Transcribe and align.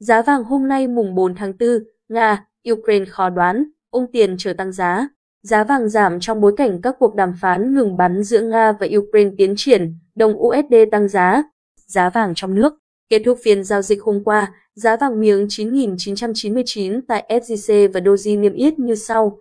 Giá 0.00 0.22
vàng 0.22 0.44
hôm 0.44 0.68
nay 0.68 0.88
mùng 0.88 1.14
4 1.14 1.34
tháng 1.34 1.52
4, 1.60 1.68
Nga, 2.08 2.46
Ukraine 2.72 3.04
khó 3.04 3.30
đoán, 3.30 3.64
ung 3.90 4.06
tiền 4.12 4.36
chờ 4.38 4.52
tăng 4.52 4.72
giá. 4.72 5.08
Giá 5.42 5.64
vàng 5.64 5.88
giảm 5.88 6.20
trong 6.20 6.40
bối 6.40 6.54
cảnh 6.56 6.80
các 6.82 6.96
cuộc 6.98 7.14
đàm 7.14 7.32
phán 7.40 7.74
ngừng 7.74 7.96
bắn 7.96 8.22
giữa 8.22 8.40
Nga 8.40 8.72
và 8.72 8.86
Ukraine 8.98 9.30
tiến 9.38 9.54
triển, 9.56 9.94
đồng 10.14 10.42
USD 10.42 10.74
tăng 10.90 11.08
giá. 11.08 11.42
Giá 11.86 12.10
vàng 12.10 12.32
trong 12.34 12.54
nước 12.54 12.80
Kết 13.10 13.22
thúc 13.24 13.38
phiên 13.42 13.64
giao 13.64 13.82
dịch 13.82 14.02
hôm 14.02 14.24
qua, 14.24 14.52
giá 14.74 14.96
vàng 14.96 15.20
miếng 15.20 15.46
9.999 15.46 17.00
tại 17.08 17.24
SJC 17.28 17.92
và 17.92 18.00
Doji 18.00 18.40
niêm 18.40 18.54
yết 18.54 18.78
như 18.78 18.94
sau. 18.94 19.38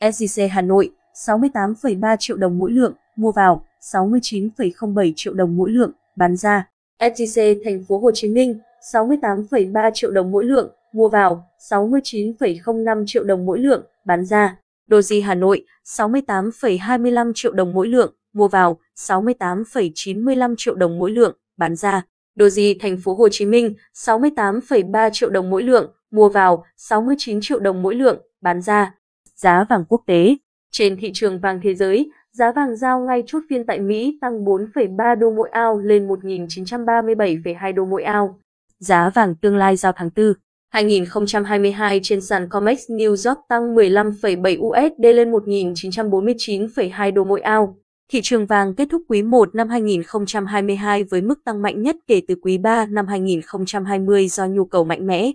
SJC 0.00 0.48
Hà 0.50 0.62
Nội 0.62 0.90
68,3 1.14 2.16
triệu 2.18 2.36
đồng 2.36 2.58
mỗi 2.58 2.72
lượng, 2.72 2.92
mua 3.16 3.32
vào 3.32 3.66
69,07 3.80 5.12
triệu 5.16 5.34
đồng 5.34 5.56
mỗi 5.56 5.70
lượng, 5.70 5.92
bán 6.16 6.36
ra. 6.36 6.68
SJC 6.98 7.64
Thành 7.64 7.84
phố 7.88 7.98
Hồ 7.98 8.10
Chí 8.14 8.28
Minh 8.28 8.58
68,3 8.92 9.90
triệu 9.94 10.10
đồng 10.10 10.30
mỗi 10.30 10.44
lượng, 10.44 10.70
mua 10.92 11.08
vào 11.08 11.48
69,05 11.70 13.04
triệu 13.06 13.24
đồng 13.24 13.46
mỗi 13.46 13.58
lượng, 13.58 13.82
bán 14.04 14.24
ra. 14.24 14.56
Doji 14.90 15.24
Hà 15.24 15.34
Nội 15.34 15.64
68,25 15.84 17.32
triệu 17.34 17.52
đồng 17.52 17.72
mỗi 17.74 17.88
lượng, 17.88 18.14
mua 18.32 18.48
vào 18.48 18.78
68,95 18.96 20.54
triệu 20.58 20.74
đồng 20.74 20.98
mỗi 20.98 21.10
lượng, 21.10 21.36
bán 21.56 21.76
ra. 21.76 22.02
Doji 22.36 22.74
thành 22.80 22.96
phố 23.04 23.14
Hồ 23.14 23.28
Chí 23.28 23.46
Minh 23.46 23.74
68,3 23.94 25.10
triệu 25.12 25.30
đồng 25.30 25.50
mỗi 25.50 25.62
lượng, 25.62 25.92
mua 26.10 26.28
vào 26.28 26.64
69 26.76 27.38
triệu 27.42 27.58
đồng 27.58 27.82
mỗi 27.82 27.94
lượng, 27.94 28.18
bán 28.40 28.62
ra. 28.62 28.94
Giá 29.34 29.64
vàng 29.68 29.84
quốc 29.88 30.02
tế 30.06 30.36
Trên 30.70 30.96
thị 30.96 31.10
trường 31.14 31.40
vàng 31.40 31.60
thế 31.62 31.74
giới, 31.74 32.10
giá 32.32 32.52
vàng 32.52 32.76
giao 32.76 33.00
ngay 33.00 33.22
chốt 33.26 33.40
phiên 33.50 33.66
tại 33.66 33.80
Mỹ 33.80 34.18
tăng 34.20 34.44
4,3 34.44 35.18
đô 35.18 35.30
mỗi 35.30 35.48
ao 35.48 35.78
lên 35.78 36.08
1.937,2 36.08 37.74
đô 37.74 37.84
mỗi 37.84 38.02
ao. 38.02 38.40
Giá 38.78 39.10
vàng 39.10 39.34
tương 39.34 39.56
lai 39.56 39.76
giao 39.76 39.92
tháng 39.96 40.10
4 40.16 40.32
2022 40.68 42.00
trên 42.02 42.20
sàn 42.20 42.48
COMEX 42.48 42.90
New 42.90 43.10
York 43.10 43.38
tăng 43.48 43.74
15,7 43.74 44.58
USD 44.58 45.02
lên 45.16 45.32
1.949,2 45.32 47.14
đô 47.14 47.24
mỗi 47.24 47.40
ao. 47.40 47.76
Thị 48.12 48.20
trường 48.22 48.46
vàng 48.46 48.74
kết 48.74 48.88
thúc 48.90 49.02
quý 49.08 49.22
1 49.22 49.54
năm 49.54 49.68
2022 49.68 51.04
với 51.04 51.20
mức 51.20 51.44
tăng 51.44 51.62
mạnh 51.62 51.82
nhất 51.82 51.96
kể 52.06 52.22
từ 52.28 52.34
quý 52.42 52.58
3 52.58 52.86
năm 52.86 53.06
2020 53.06 54.28
do 54.28 54.46
nhu 54.46 54.64
cầu 54.64 54.84
mạnh 54.84 55.06
mẽ. 55.06 55.32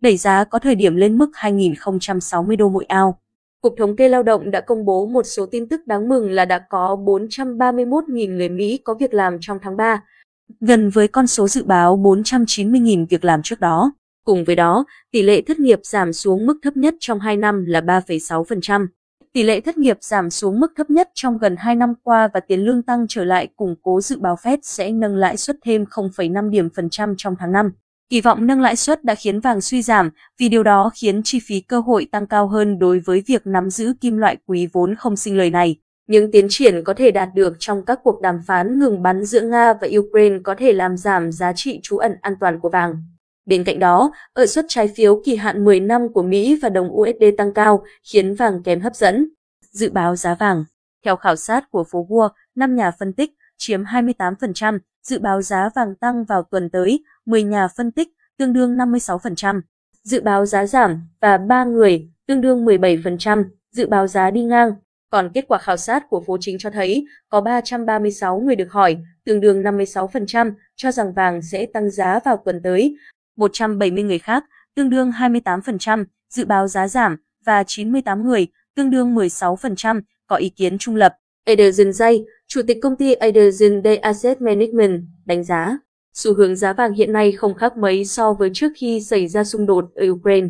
Đẩy 0.00 0.16
giá 0.16 0.44
có 0.44 0.58
thời 0.58 0.74
điểm 0.74 0.96
lên 0.96 1.18
mức 1.18 1.30
2.060 1.34 2.56
đô 2.56 2.68
mỗi 2.68 2.84
ao. 2.84 3.18
Cục 3.60 3.74
Thống 3.78 3.96
kê 3.96 4.08
Lao 4.08 4.22
động 4.22 4.50
đã 4.50 4.60
công 4.60 4.84
bố 4.84 5.06
một 5.06 5.22
số 5.22 5.46
tin 5.46 5.68
tức 5.68 5.86
đáng 5.86 6.08
mừng 6.08 6.30
là 6.30 6.44
đã 6.44 6.58
có 6.70 6.96
431.000 7.04 8.36
người 8.36 8.48
Mỹ 8.48 8.80
có 8.84 8.94
việc 8.94 9.14
làm 9.14 9.38
trong 9.40 9.58
tháng 9.62 9.76
3, 9.76 10.02
gần 10.60 10.90
với 10.90 11.08
con 11.08 11.26
số 11.26 11.48
dự 11.48 11.64
báo 11.64 11.98
490.000 11.98 13.06
việc 13.06 13.24
làm 13.24 13.42
trước 13.42 13.60
đó. 13.60 13.92
Cùng 14.24 14.44
với 14.44 14.56
đó, 14.56 14.84
tỷ 15.10 15.22
lệ 15.22 15.42
thất 15.42 15.60
nghiệp 15.60 15.80
giảm 15.82 16.12
xuống 16.12 16.46
mức 16.46 16.58
thấp 16.62 16.76
nhất 16.76 16.94
trong 17.00 17.20
2 17.20 17.36
năm 17.36 17.64
là 17.64 17.80
3,6%. 17.80 18.86
Tỷ 19.32 19.42
lệ 19.42 19.60
thất 19.60 19.78
nghiệp 19.78 19.98
giảm 20.00 20.30
xuống 20.30 20.60
mức 20.60 20.72
thấp 20.76 20.90
nhất 20.90 21.10
trong 21.14 21.38
gần 21.38 21.56
2 21.58 21.74
năm 21.74 21.94
qua 22.02 22.28
và 22.34 22.40
tiền 22.40 22.60
lương 22.60 22.82
tăng 22.82 23.06
trở 23.08 23.24
lại 23.24 23.48
củng 23.56 23.74
cố 23.82 24.00
dự 24.00 24.18
báo 24.18 24.36
Fed 24.42 24.58
sẽ 24.62 24.90
nâng 24.90 25.16
lãi 25.16 25.36
suất 25.36 25.56
thêm 25.64 25.84
0,5 25.84 26.50
điểm 26.50 26.68
phần 26.76 26.90
trăm 26.90 27.14
trong 27.18 27.36
tháng 27.38 27.52
5. 27.52 27.70
Kỳ 28.10 28.20
vọng 28.20 28.46
nâng 28.46 28.60
lãi 28.60 28.76
suất 28.76 29.04
đã 29.04 29.14
khiến 29.14 29.40
vàng 29.40 29.60
suy 29.60 29.82
giảm, 29.82 30.10
vì 30.38 30.48
điều 30.48 30.62
đó 30.62 30.90
khiến 30.94 31.20
chi 31.24 31.40
phí 31.46 31.60
cơ 31.60 31.80
hội 31.80 32.06
tăng 32.12 32.26
cao 32.26 32.48
hơn 32.48 32.78
đối 32.78 32.98
với 32.98 33.22
việc 33.26 33.46
nắm 33.46 33.70
giữ 33.70 33.94
kim 34.00 34.16
loại 34.16 34.36
quý 34.46 34.68
vốn 34.72 34.94
không 34.94 35.16
sinh 35.16 35.36
lời 35.36 35.50
này. 35.50 35.76
Những 36.12 36.30
tiến 36.30 36.46
triển 36.50 36.84
có 36.84 36.94
thể 36.94 37.10
đạt 37.10 37.28
được 37.34 37.56
trong 37.58 37.84
các 37.84 38.00
cuộc 38.02 38.20
đàm 38.20 38.40
phán 38.46 38.78
ngừng 38.78 39.02
bắn 39.02 39.24
giữa 39.24 39.40
Nga 39.40 39.72
và 39.72 39.88
Ukraine 39.98 40.38
có 40.44 40.54
thể 40.58 40.72
làm 40.72 40.96
giảm 40.96 41.32
giá 41.32 41.52
trị 41.56 41.80
trú 41.82 41.96
ẩn 41.96 42.16
an 42.20 42.34
toàn 42.40 42.60
của 42.60 42.68
vàng. 42.68 43.02
Bên 43.46 43.64
cạnh 43.64 43.78
đó, 43.78 44.12
ở 44.32 44.46
suất 44.46 44.64
trái 44.68 44.88
phiếu 44.96 45.22
kỳ 45.24 45.36
hạn 45.36 45.64
10 45.64 45.80
năm 45.80 46.12
của 46.12 46.22
Mỹ 46.22 46.58
và 46.62 46.68
đồng 46.68 46.96
USD 46.96 47.24
tăng 47.38 47.54
cao, 47.54 47.84
khiến 48.12 48.34
vàng 48.34 48.62
kém 48.62 48.80
hấp 48.80 48.94
dẫn. 48.94 49.28
Dự 49.70 49.90
báo 49.90 50.16
giá 50.16 50.34
vàng 50.34 50.64
Theo 51.04 51.16
khảo 51.16 51.36
sát 51.36 51.70
của 51.70 51.84
phố 51.84 52.06
Wall, 52.08 52.28
5 52.54 52.76
nhà 52.76 52.90
phân 52.90 53.12
tích 53.12 53.30
chiếm 53.58 53.82
28%, 53.84 54.78
dự 55.02 55.18
báo 55.18 55.42
giá 55.42 55.70
vàng 55.74 55.94
tăng 55.94 56.24
vào 56.24 56.42
tuần 56.42 56.70
tới, 56.70 57.04
10 57.26 57.42
nhà 57.42 57.68
phân 57.68 57.90
tích 57.90 58.08
tương 58.38 58.52
đương 58.52 58.76
56%. 58.76 59.60
Dự 60.02 60.20
báo 60.20 60.46
giá 60.46 60.66
giảm 60.66 61.00
và 61.20 61.38
3 61.38 61.64
người 61.64 62.10
tương 62.26 62.40
đương 62.40 62.64
17%, 62.64 63.44
dự 63.70 63.86
báo 63.86 64.06
giá 64.06 64.30
đi 64.30 64.42
ngang. 64.42 64.72
Còn 65.12 65.30
kết 65.34 65.44
quả 65.48 65.58
khảo 65.58 65.76
sát 65.76 66.10
của 66.10 66.20
phố 66.26 66.36
chính 66.40 66.58
cho 66.58 66.70
thấy 66.70 67.06
có 67.28 67.40
336 67.40 68.40
người 68.40 68.56
được 68.56 68.72
hỏi, 68.72 68.96
tương 69.24 69.40
đương 69.40 69.62
56%, 69.62 70.52
cho 70.76 70.92
rằng 70.92 71.12
vàng 71.12 71.42
sẽ 71.42 71.66
tăng 71.66 71.90
giá 71.90 72.20
vào 72.24 72.42
tuần 72.44 72.60
tới, 72.62 72.96
170 73.36 74.04
người 74.04 74.18
khác, 74.18 74.44
tương 74.74 74.90
đương 74.90 75.10
28%, 75.10 76.04
dự 76.30 76.44
báo 76.44 76.68
giá 76.68 76.88
giảm 76.88 77.16
và 77.44 77.64
98 77.66 78.24
người, 78.24 78.46
tương 78.76 78.90
đương 78.90 79.14
16%, 79.14 80.00
có 80.26 80.36
ý 80.36 80.48
kiến 80.48 80.78
trung 80.78 80.96
lập. 80.96 81.14
Ederson 81.44 81.90
Jay, 81.90 82.24
Chủ 82.48 82.60
tịch 82.66 82.78
công 82.82 82.96
ty 82.96 83.14
Ederson 83.14 83.82
Day 83.84 83.96
Asset 83.96 84.40
Management, 84.40 85.02
đánh 85.24 85.44
giá, 85.44 85.78
xu 86.14 86.34
hướng 86.34 86.56
giá 86.56 86.72
vàng 86.72 86.92
hiện 86.92 87.12
nay 87.12 87.32
không 87.32 87.54
khác 87.54 87.76
mấy 87.76 88.04
so 88.04 88.32
với 88.32 88.50
trước 88.54 88.72
khi 88.76 89.00
xảy 89.00 89.28
ra 89.28 89.44
xung 89.44 89.66
đột 89.66 89.84
ở 89.94 90.06
Ukraine. 90.10 90.48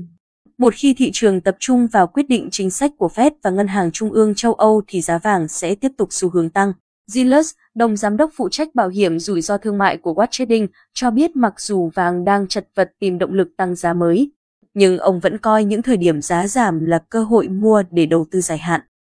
Một 0.59 0.75
khi 0.77 0.95
thị 0.95 1.11
trường 1.13 1.41
tập 1.41 1.57
trung 1.59 1.87
vào 1.87 2.07
quyết 2.07 2.29
định 2.29 2.49
chính 2.51 2.71
sách 2.71 2.91
của 2.99 3.09
Fed 3.15 3.31
và 3.43 3.51
Ngân 3.51 3.69
hàng 3.69 3.91
Trung 3.91 4.13
ương 4.13 4.35
châu 4.35 4.55
Âu 4.55 4.83
thì 4.87 5.01
giá 5.01 5.19
vàng 5.19 5.49
sẽ 5.49 5.75
tiếp 5.75 5.93
tục 5.97 6.09
xu 6.11 6.31
hướng 6.31 6.51
tăng. 6.51 6.73
Gilles, 7.07 7.51
đồng 7.75 7.97
giám 7.97 8.17
đốc 8.17 8.31
phụ 8.35 8.49
trách 8.49 8.75
bảo 8.75 8.89
hiểm 8.89 9.19
rủi 9.19 9.41
ro 9.41 9.59
thương 9.59 9.79
mại 9.79 9.97
của 9.97 10.15
Watch 10.15 10.27
Trading, 10.31 10.67
cho 10.95 11.11
biết 11.11 11.37
mặc 11.37 11.61
dù 11.61 11.91
vàng 11.95 12.25
đang 12.25 12.49
chật 12.49 12.69
vật 12.75 12.93
tìm 12.99 13.19
động 13.19 13.33
lực 13.33 13.49
tăng 13.57 13.75
giá 13.75 13.93
mới, 13.93 14.31
nhưng 14.75 14.99
ông 14.99 15.21
vẫn 15.21 15.39
coi 15.39 15.65
những 15.65 15.83
thời 15.83 15.97
điểm 15.97 16.23
giá 16.23 16.47
giảm 16.47 16.85
là 16.85 16.99
cơ 16.99 17.25
hội 17.25 17.49
mua 17.49 17.83
để 17.91 18.07
đầu 18.07 18.27
tư 18.31 18.41
dài 18.41 18.59
hạn. 18.59 18.81